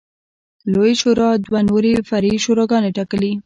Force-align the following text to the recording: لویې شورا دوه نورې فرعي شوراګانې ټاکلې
لویې 0.73 0.95
شورا 1.01 1.29
دوه 1.45 1.59
نورې 1.69 1.93
فرعي 2.09 2.35
شوراګانې 2.45 2.89
ټاکلې 2.97 3.31